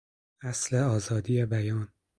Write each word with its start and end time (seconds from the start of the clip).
اصل 0.43 0.75
آزادی 0.75 1.45
بیان 1.45 1.93